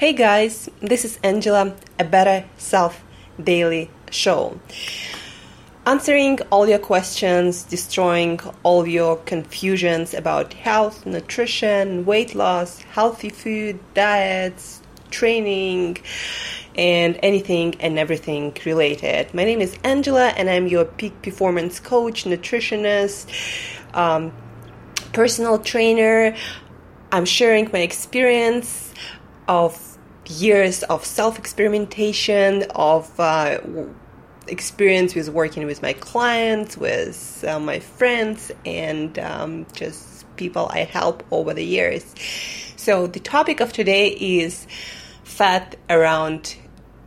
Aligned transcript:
Hey 0.00 0.14
guys, 0.14 0.70
this 0.80 1.04
is 1.04 1.18
Angela, 1.22 1.76
a 1.98 2.04
Better 2.04 2.48
Self 2.56 3.04
Daily 3.38 3.90
Show. 4.10 4.58
Answering 5.84 6.38
all 6.50 6.66
your 6.66 6.78
questions, 6.78 7.64
destroying 7.64 8.40
all 8.62 8.88
your 8.88 9.18
confusions 9.18 10.14
about 10.14 10.54
health, 10.54 11.04
nutrition, 11.04 12.06
weight 12.06 12.34
loss, 12.34 12.80
healthy 12.80 13.28
food, 13.28 13.78
diets, 13.92 14.80
training, 15.10 15.98
and 16.76 17.18
anything 17.22 17.74
and 17.78 17.98
everything 17.98 18.56
related. 18.64 19.34
My 19.34 19.44
name 19.44 19.60
is 19.60 19.76
Angela, 19.84 20.28
and 20.28 20.48
I'm 20.48 20.66
your 20.66 20.86
peak 20.86 21.20
performance 21.20 21.78
coach, 21.78 22.24
nutritionist, 22.24 23.28
um, 23.92 24.32
personal 25.12 25.58
trainer. 25.58 26.34
I'm 27.12 27.26
sharing 27.26 27.68
my 27.70 27.80
experience 27.80 28.90
of 29.50 29.98
years 30.26 30.84
of 30.84 31.04
self 31.04 31.38
experimentation, 31.38 32.64
of 32.74 33.18
uh, 33.18 33.58
experience 34.46 35.14
with 35.14 35.28
working 35.28 35.66
with 35.66 35.82
my 35.82 35.92
clients, 35.92 36.76
with 36.76 37.44
uh, 37.46 37.58
my 37.58 37.80
friends, 37.80 38.52
and 38.64 39.18
um, 39.18 39.66
just 39.74 40.24
people 40.36 40.68
I 40.70 40.84
help 40.84 41.24
over 41.32 41.52
the 41.52 41.64
years. 41.64 42.14
So, 42.76 43.08
the 43.08 43.20
topic 43.20 43.60
of 43.60 43.72
today 43.72 44.08
is 44.08 44.66
fat 45.24 45.76
around 45.90 46.56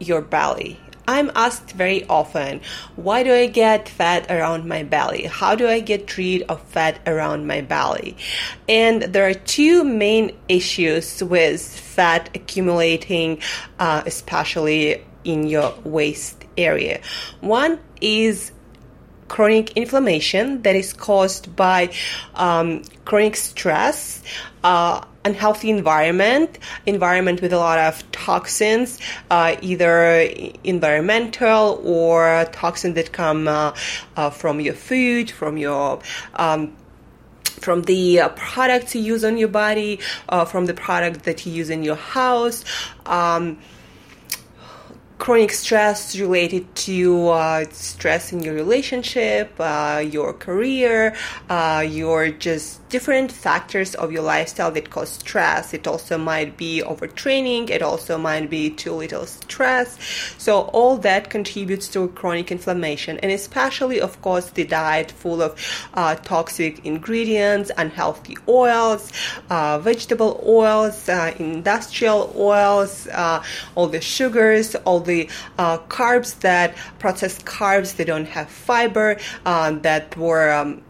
your 0.00 0.22
belly 0.22 0.80
I'm 1.10 1.32
asked 1.34 1.72
very 1.72 2.06
often, 2.06 2.60
why 2.94 3.24
do 3.24 3.34
I 3.34 3.46
get 3.46 3.88
fat 3.88 4.30
around 4.30 4.68
my 4.68 4.84
belly? 4.84 5.24
How 5.24 5.56
do 5.56 5.66
I 5.66 5.80
get 5.80 6.16
rid 6.16 6.42
of 6.42 6.62
fat 6.62 7.00
around 7.04 7.48
my 7.48 7.62
belly? 7.62 8.16
And 8.68 9.02
there 9.02 9.26
are 9.26 9.34
two 9.34 9.82
main 9.82 10.30
issues 10.48 11.20
with 11.20 11.60
fat 11.60 12.30
accumulating, 12.32 13.40
uh, 13.80 14.04
especially 14.06 15.04
in 15.24 15.48
your 15.48 15.74
waist 15.82 16.44
area. 16.56 17.00
One 17.40 17.80
is 18.00 18.52
chronic 19.26 19.76
inflammation 19.76 20.62
that 20.62 20.76
is 20.76 20.92
caused 20.92 21.56
by 21.56 21.90
um, 22.36 22.84
chronic 23.04 23.34
stress, 23.34 24.22
uh, 24.62 25.04
unhealthy 25.24 25.70
environment, 25.70 26.58
environment 26.86 27.42
with 27.42 27.52
a 27.52 27.58
lot 27.58 27.78
of 27.78 28.10
toxins, 28.12 28.98
uh, 29.30 29.56
either 29.60 30.20
environmental 30.64 31.80
or 31.84 32.46
toxins 32.52 32.94
that 32.94 33.12
come 33.12 33.46
uh, 33.46 33.74
uh 34.16 34.30
from 34.30 34.60
your 34.60 34.74
food, 34.74 35.30
from 35.30 35.56
your 35.56 36.00
um, 36.34 36.74
from 37.44 37.82
the 37.82 38.20
uh, 38.20 38.28
products 38.30 38.94
you 38.94 39.02
use 39.02 39.22
on 39.24 39.36
your 39.36 39.48
body, 39.48 40.00
uh, 40.30 40.44
from 40.44 40.66
the 40.66 40.74
product 40.74 41.24
that 41.24 41.44
you 41.44 41.52
use 41.52 41.68
in 41.68 41.82
your 41.82 41.96
house. 41.96 42.64
Um, 43.04 43.58
chronic 45.20 45.52
stress 45.52 46.18
related 46.18 46.74
to 46.74 47.28
uh, 47.28 47.64
stress 47.72 48.32
in 48.32 48.40
your 48.40 48.54
relationship, 48.54 49.52
uh, 49.60 50.02
your 50.04 50.32
career, 50.32 51.14
uh, 51.50 51.84
your 51.86 52.30
just 52.30 52.88
different 52.88 53.30
factors 53.30 53.94
of 53.94 54.10
your 54.10 54.22
lifestyle 54.22 54.70
that 54.72 54.88
cause 54.88 55.10
stress. 55.10 55.74
It 55.74 55.86
also 55.86 56.16
might 56.16 56.56
be 56.56 56.82
overtraining. 56.84 57.68
It 57.68 57.82
also 57.82 58.16
might 58.16 58.48
be 58.48 58.70
too 58.70 58.94
little 58.94 59.26
stress. 59.26 59.98
So 60.38 60.62
all 60.72 60.96
that 60.96 61.28
contributes 61.28 61.86
to 61.88 62.08
chronic 62.08 62.50
inflammation, 62.50 63.18
and 63.18 63.30
especially, 63.30 64.00
of 64.00 64.20
course, 64.22 64.48
the 64.50 64.64
diet 64.64 65.10
full 65.12 65.42
of 65.42 65.54
uh, 65.94 66.14
toxic 66.16 66.84
ingredients, 66.86 67.70
unhealthy 67.76 68.38
oils, 68.48 69.12
uh, 69.50 69.78
vegetable 69.80 70.42
oils, 70.46 71.08
uh, 71.10 71.34
industrial 71.38 72.32
oils, 72.36 73.06
all 73.76 73.86
the 73.86 74.00
sugars, 74.00 74.74
all 74.86 75.00
the 75.00 75.09
the 75.10 75.28
uh, 75.58 75.78
carbs 75.96 76.30
that 76.40 76.68
processed 76.98 77.44
carbs 77.44 77.96
they 77.96 78.04
don't 78.12 78.30
have 78.36 78.48
fiber 78.48 79.18
uh, 79.44 79.72
that 79.88 80.16
were 80.16 80.50
um, 80.52 80.82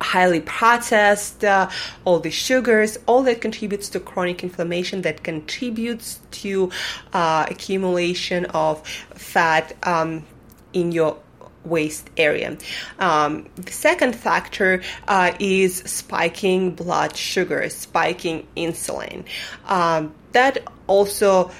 highly 0.00 0.40
processed, 0.40 1.44
uh, 1.44 1.68
all 2.04 2.18
the 2.20 2.30
sugars, 2.30 2.98
all 3.06 3.22
that 3.22 3.40
contributes 3.40 3.88
to 3.90 4.00
chronic 4.00 4.42
inflammation, 4.42 5.02
that 5.02 5.22
contributes 5.22 6.20
to 6.30 6.70
uh, 7.12 7.46
accumulation 7.48 8.46
of 8.46 8.86
fat 9.14 9.76
um, 9.82 10.24
in 10.72 10.92
your 10.92 11.18
waist 11.64 12.08
area. 12.16 12.56
Um, 12.98 13.48
the 13.56 13.72
second 13.72 14.16
factor 14.16 14.82
uh, 15.06 15.32
is 15.38 15.76
spiking 15.76 16.74
blood 16.74 17.16
sugar, 17.16 17.68
spiking 17.68 18.46
insulin. 18.56 19.24
Um, 19.66 20.14
that 20.32 20.66
also 20.86 21.50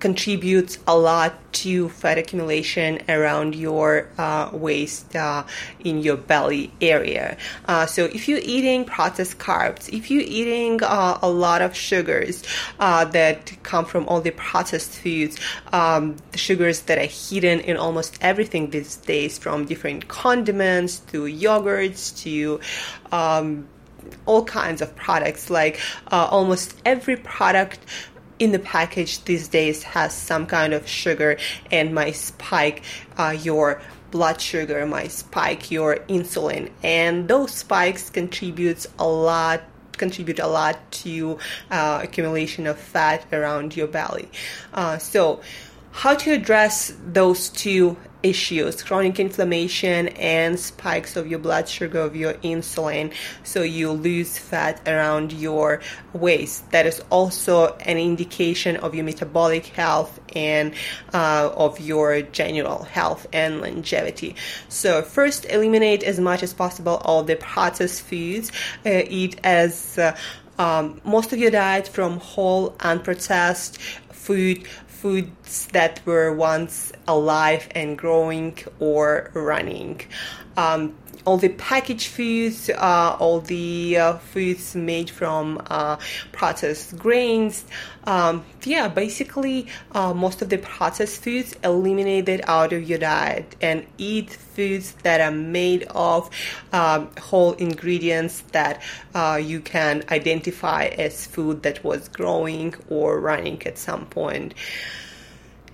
contributes 0.00 0.78
a 0.86 0.96
lot 0.96 1.34
to 1.52 1.88
fat 1.90 2.18
accumulation 2.18 3.00
around 3.08 3.54
your 3.54 4.08
uh, 4.18 4.50
waist 4.52 5.14
uh, 5.14 5.44
in 5.80 6.00
your 6.02 6.16
belly 6.16 6.72
area. 6.80 7.36
Uh, 7.66 7.86
so 7.86 8.06
if 8.06 8.26
you're 8.28 8.40
eating 8.42 8.84
processed 8.84 9.38
carbs, 9.38 9.88
if 9.92 10.10
you're 10.10 10.22
eating 10.26 10.82
uh, 10.82 11.18
a 11.22 11.30
lot 11.30 11.60
of 11.62 11.76
sugars 11.76 12.42
uh, 12.78 13.04
that 13.04 13.52
come 13.62 13.84
from 13.84 14.08
all 14.08 14.20
the 14.20 14.30
processed 14.32 14.92
foods, 14.92 15.38
um, 15.72 16.16
the 16.32 16.38
sugars 16.38 16.82
that 16.82 16.98
are 16.98 17.06
hidden 17.06 17.60
in 17.60 17.76
almost 17.76 18.18
everything 18.20 18.70
these 18.70 18.96
days, 18.96 19.38
from 19.38 19.66
different 19.66 20.08
condiments 20.08 21.00
to 21.00 21.24
yogurts 21.24 22.22
to 22.22 22.60
um, 23.12 23.66
all 24.26 24.44
kinds 24.44 24.80
of 24.82 24.94
products 24.96 25.50
like 25.50 25.80
uh, 26.10 26.28
almost 26.30 26.74
every 26.84 27.16
product 27.16 27.78
in 28.40 28.50
the 28.50 28.58
package 28.58 29.22
these 29.24 29.46
days 29.46 29.84
has 29.84 30.12
some 30.12 30.46
kind 30.46 30.72
of 30.72 30.88
sugar 30.88 31.36
and 31.70 31.94
might 31.94 32.16
spike 32.16 32.82
uh, 33.16 33.36
your 33.40 33.80
blood 34.10 34.40
sugar, 34.40 34.84
might 34.86 35.12
spike 35.12 35.70
your 35.70 35.96
insulin, 36.08 36.70
and 36.82 37.28
those 37.28 37.52
spikes 37.52 38.10
contributes 38.10 38.88
a 38.98 39.06
lot 39.06 39.62
contribute 39.92 40.38
a 40.38 40.46
lot 40.46 40.78
to 40.90 41.36
uh, 41.70 42.00
accumulation 42.02 42.66
of 42.66 42.78
fat 42.78 43.22
around 43.34 43.76
your 43.76 43.86
belly. 43.86 44.26
Uh, 44.72 44.96
so 44.96 45.42
how 45.92 46.14
to 46.14 46.32
address 46.32 46.94
those 47.06 47.50
two 47.50 47.98
issues 48.22 48.82
chronic 48.82 49.18
inflammation 49.18 50.08
and 50.08 50.58
spikes 50.58 51.16
of 51.16 51.26
your 51.26 51.38
blood 51.38 51.68
sugar 51.68 52.00
of 52.00 52.16
your 52.16 52.34
insulin. 52.34 53.12
So 53.44 53.62
you 53.62 53.92
lose 53.92 54.38
fat 54.38 54.80
around 54.86 55.32
your 55.32 55.80
waist. 56.12 56.70
That 56.70 56.86
is 56.86 57.02
also 57.10 57.74
an 57.76 57.98
indication 57.98 58.76
of 58.76 58.94
your 58.94 59.04
metabolic 59.04 59.66
health 59.66 60.20
and 60.34 60.74
uh, 61.12 61.50
of 61.54 61.80
your 61.80 62.22
general 62.22 62.84
health 62.84 63.26
and 63.32 63.60
longevity. 63.60 64.36
So 64.68 65.02
first 65.02 65.46
eliminate 65.46 66.02
as 66.02 66.20
much 66.20 66.42
as 66.42 66.52
possible 66.52 67.00
all 67.04 67.22
the 67.22 67.36
processed 67.36 68.02
foods. 68.02 68.50
Uh, 68.84 69.02
eat 69.08 69.40
as 69.44 69.98
uh, 69.98 70.16
um, 70.58 71.00
most 71.04 71.32
of 71.32 71.38
your 71.38 71.50
diet 71.50 71.88
from 71.88 72.18
whole 72.18 72.72
unprocessed 72.72 73.78
food 74.10 74.66
foods 75.00 75.66
that 75.68 76.04
were 76.04 76.32
once 76.34 76.92
alive 77.08 77.66
and 77.74 77.96
growing 77.96 78.58
or 78.78 79.30
running. 79.32 80.00
Um, 80.58 80.94
all 81.24 81.36
the 81.36 81.48
packaged 81.50 82.08
foods, 82.08 82.70
uh, 82.70 83.16
all 83.18 83.40
the 83.40 83.96
uh, 83.96 84.18
foods 84.18 84.74
made 84.74 85.10
from 85.10 85.60
uh, 85.68 85.96
processed 86.32 86.98
grains. 86.98 87.64
Um, 88.04 88.44
yeah, 88.64 88.88
basically, 88.88 89.66
uh, 89.92 90.14
most 90.14 90.42
of 90.42 90.48
the 90.48 90.58
processed 90.58 91.22
foods 91.22 91.54
eliminated 91.62 92.42
out 92.46 92.72
of 92.72 92.88
your 92.88 92.98
diet 92.98 93.56
and 93.60 93.86
eat 93.98 94.30
foods 94.30 94.92
that 95.02 95.20
are 95.20 95.30
made 95.30 95.84
of 95.90 96.30
um, 96.72 97.10
whole 97.20 97.52
ingredients 97.54 98.42
that 98.52 98.82
uh, 99.14 99.40
you 99.42 99.60
can 99.60 100.02
identify 100.10 100.86
as 100.86 101.26
food 101.26 101.62
that 101.62 101.84
was 101.84 102.08
growing 102.08 102.74
or 102.88 103.20
running 103.20 103.62
at 103.66 103.78
some 103.78 104.06
point 104.06 104.54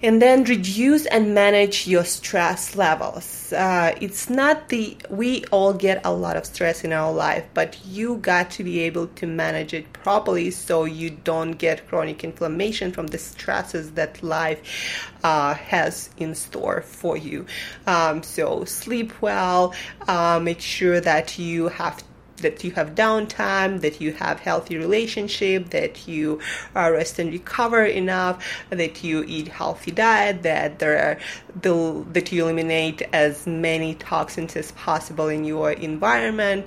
and 0.07 0.23
then 0.23 0.45
reduce 0.45 1.05
and 1.07 1.35
manage 1.35 1.89
your 1.89 2.05
stress 2.05 2.77
levels. 2.77 3.53
Uh, 3.53 3.93
it's 4.01 4.31
not 4.31 4.69
the, 4.69 4.97
we 5.11 5.45
all 5.47 5.73
get 5.73 6.01
a 6.07 6.13
lot 6.13 6.37
of 6.37 6.47
stress 6.47 6.85
in 6.85 6.93
our 6.93 7.13
life, 7.13 7.45
but 7.55 7.85
you 7.85 8.19
got 8.19 8.49
to 8.49 8.63
be 8.63 8.79
able 8.79 9.09
to 9.09 9.27
manage 9.27 9.75
it 9.75 9.93
properly 9.93 10.49
so 10.53 10.85
you 10.85 11.11
don't 11.11 11.53
get 11.53 11.89
chronic 11.89 12.23
inflammation 12.23 12.93
from 12.93 13.09
the 13.09 13.19
stresses 13.19 13.93
that 13.93 14.23
life 14.23 15.11
uh, 15.25 15.55
has 15.55 16.11
in 16.19 16.37
store 16.37 16.83
for 16.83 17.17
you. 17.17 17.45
Um, 17.89 18.23
so 18.23 18.65
sleep 18.65 19.21
well, 19.21 19.75
uh, 20.07 20.39
make 20.41 20.61
sure 20.61 21.01
that 21.01 21.37
you 21.37 21.67
have 21.67 22.01
that 22.39 22.65
you 22.65 22.71
have 22.73 22.95
downtime, 22.95 23.81
that 23.81 24.01
you 24.01 24.13
have 24.13 24.41
healthy 24.41 24.77
relationship, 24.77 25.71
that 25.71 26.07
you 26.07 26.41
rest 26.75 27.19
and 27.19 27.33
recover 27.33 27.85
enough, 27.85 28.45
that 28.71 29.03
you 29.03 29.25
eat 29.27 29.49
healthy 29.49 29.91
diet, 29.91 30.43
that 30.43 30.79
there 30.79 31.19
the, 31.61 32.05
that 32.13 32.33
you 32.33 32.43
eliminate 32.43 33.03
as 33.13 33.47
many 33.47 33.95
toxins 33.95 34.57
as 34.57 34.73
possible 34.73 35.29
in 35.29 35.45
your 35.45 35.73
environment, 35.73 36.67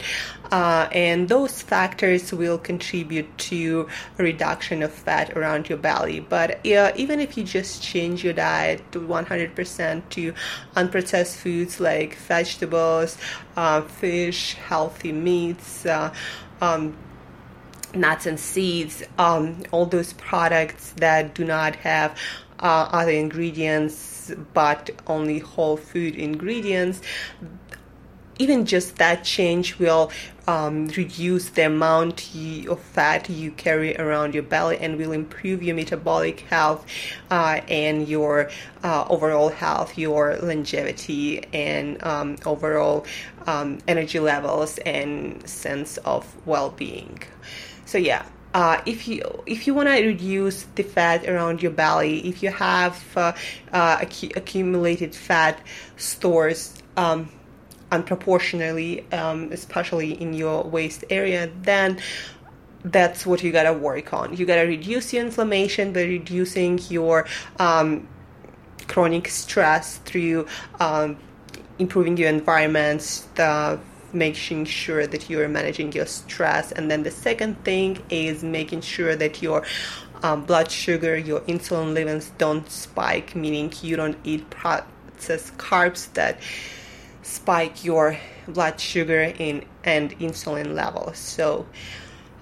uh, 0.51 0.87
and 0.91 1.29
those 1.29 1.61
factors 1.61 2.33
will 2.33 2.57
contribute 2.57 3.37
to 3.37 3.87
a 4.17 4.23
reduction 4.23 4.81
of 4.81 4.91
fat 4.91 5.35
around 5.37 5.69
your 5.69 5.77
belly. 5.77 6.19
But 6.19 6.65
uh, 6.65 6.91
even 6.95 7.19
if 7.19 7.37
you 7.37 7.43
just 7.43 7.83
change 7.83 8.23
your 8.23 8.33
diet 8.33 8.91
to 8.93 8.99
100% 8.99 10.09
to 10.09 10.33
unprocessed 10.75 11.35
foods 11.35 11.79
like 11.79 12.15
vegetables, 12.15 13.17
fish, 13.81 14.55
healthy 14.55 15.11
meats. 15.11 15.85
Uh, 15.85 16.13
um, 16.61 16.95
nuts 17.95 18.25
and 18.25 18.39
seeds, 18.39 19.03
um, 19.17 19.63
all 19.71 19.85
those 19.85 20.13
products 20.13 20.91
that 20.97 21.33
do 21.33 21.43
not 21.43 21.75
have 21.77 22.15
uh, 22.59 22.89
other 22.91 23.11
ingredients 23.11 24.31
but 24.53 24.89
only 25.07 25.39
whole 25.39 25.77
food 25.77 26.15
ingredients. 26.15 27.01
Even 28.39 28.65
just 28.65 28.95
that 28.95 29.25
change 29.25 29.77
will 29.79 30.11
um, 30.47 30.87
reduce 30.87 31.49
the 31.49 31.65
amount 31.65 32.33
of 32.67 32.79
fat 32.79 33.29
you 33.29 33.51
carry 33.51 33.95
around 33.97 34.33
your 34.33 34.43
belly 34.43 34.77
and 34.77 34.97
will 34.97 35.11
improve 35.11 35.61
your 35.61 35.75
metabolic 35.75 36.39
health 36.41 36.85
uh, 37.29 37.59
and 37.67 38.07
your 38.07 38.49
uh, 38.83 39.05
overall 39.09 39.49
health, 39.49 39.97
your 39.97 40.37
longevity, 40.37 41.43
and 41.53 42.01
um, 42.03 42.37
overall 42.45 43.05
um, 43.45 43.77
energy 43.87 44.19
levels 44.19 44.79
and 44.79 45.47
sense 45.47 45.97
of 45.97 46.25
well-being. 46.47 47.21
So 47.85 47.97
yeah. 47.97 48.25
Uh, 48.51 48.81
if 48.87 49.07
you 49.07 49.21
if 49.45 49.67
you 49.67 49.75
want 49.75 49.87
to 49.87 50.03
reduce 50.03 50.63
the 50.73 50.81
fat 50.81 51.29
around 51.29 51.61
your 51.61 51.71
belly, 51.71 52.27
if 52.27 52.41
you 52.41 52.49
have 52.49 52.99
uh, 53.15 53.31
uh, 53.71 53.99
accumulated 54.01 55.13
fat 55.13 55.59
stores, 55.97 56.73
um, 56.97 57.29
unproportionately, 57.91 59.11
um, 59.11 59.51
especially 59.51 60.13
in 60.21 60.33
your 60.33 60.63
waist 60.63 61.03
area, 61.09 61.49
then 61.61 61.99
that's 62.83 63.25
what 63.25 63.43
you 63.43 63.51
gotta 63.51 63.73
work 63.73 64.13
on. 64.13 64.35
You 64.35 64.45
gotta 64.45 64.67
reduce 64.67 65.13
your 65.13 65.23
inflammation 65.25 65.91
by 65.91 66.03
reducing 66.03 66.79
your 66.89 67.25
um, 67.59 68.07
chronic 68.87 69.27
stress 69.27 69.97
through 69.97 70.47
um, 70.79 71.17
improving 71.77 72.17
your 72.17 72.29
environment, 72.29 73.25
the, 73.35 73.79
making 74.13 74.65
sure 74.65 75.05
that 75.05 75.29
you're 75.29 75.47
managing 75.47 75.91
your 75.93 76.05
stress. 76.05 76.71
And 76.71 76.89
then 76.89 77.03
the 77.03 77.11
second 77.11 77.63
thing 77.63 78.01
is 78.09 78.43
making 78.43 78.81
sure 78.81 79.15
that 79.15 79.41
your 79.41 79.63
um, 80.23 80.45
blood 80.45 80.71
sugar, 80.71 81.17
your 81.17 81.41
insulin 81.41 81.93
levels 81.93 82.31
don't 82.37 82.69
spike, 82.69 83.35
meaning 83.35 83.71
you 83.81 83.95
don't 83.95 84.17
eat 84.23 84.49
processed 84.49 85.57
carbs 85.57 86.11
that 86.13 86.39
spike 87.29 87.85
your 87.85 88.17
blood 88.47 88.79
sugar 88.79 89.21
in, 89.37 89.63
and 89.83 90.17
insulin 90.19 90.73
levels. 90.73 91.17
So 91.17 91.67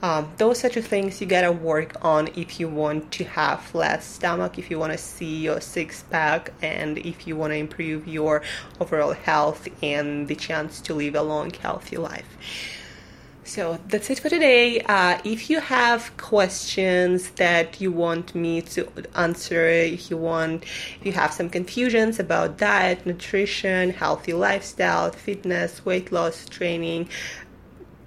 um, 0.02 0.32
those 0.38 0.64
are 0.64 0.70
two 0.70 0.82
things 0.82 1.20
you 1.20 1.28
gotta 1.28 1.52
work 1.52 1.94
on 2.06 2.30
if 2.36 2.60
you 2.60 2.70
want 2.70 3.12
to 3.14 3.26
have 3.26 3.74
less 3.76 4.06
stomach, 4.06 4.58
if 4.58 4.72
you 4.72 4.80
want 4.80 4.94
to 4.94 4.98
see 4.98 5.44
your 5.44 5.60
six 5.60 6.04
pack, 6.04 6.54
and 6.62 6.98
if 7.00 7.28
you 7.28 7.36
want 7.36 7.52
to 7.52 7.58
improve 7.58 8.08
your 8.08 8.44
overall 8.80 9.14
health 9.14 9.68
and 9.84 10.28
the 10.28 10.36
chance 10.36 10.80
to 10.82 10.94
live 10.94 11.16
a 11.16 11.22
long, 11.22 11.52
healthy 11.52 11.98
life. 11.98 12.38
So 13.48 13.80
that's 13.88 14.10
it 14.10 14.20
for 14.20 14.28
today. 14.28 14.82
Uh, 14.82 15.22
if 15.24 15.50
you 15.50 15.62
have 15.62 16.16
questions 16.18 17.30
that 17.32 17.80
you 17.80 17.94
want 17.94 18.36
me 18.36 18.62
to 18.74 18.92
answer, 19.16 19.66
if 19.70 20.12
you 20.12 20.18
want, 20.18 20.64
if 21.00 21.06
you 21.06 21.14
have 21.14 21.32
some 21.32 21.50
confusions 21.50 22.20
about 22.20 22.58
diet, 22.58 23.06
nutrition, 23.06 23.92
healthy 23.92 24.34
lifestyle, 24.34 25.12
fitness, 25.12 25.86
weight 25.86 26.12
loss, 26.12 26.46
training, 26.50 27.08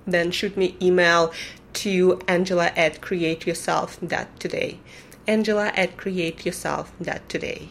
then 0.06 0.30
shoot 0.30 0.58
me 0.58 0.76
email 0.82 1.32
to 1.72 2.20
Angela 2.28 2.70
at 2.76 3.00
createyourself.today. 3.00 4.78
Angela 5.26 5.72
at 5.74 5.96
createyourself.today. 5.96 7.70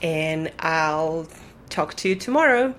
And 0.00 0.52
I'll 0.60 1.26
talk 1.70 1.94
to 1.94 2.08
you 2.08 2.14
tomorrow. 2.14 2.76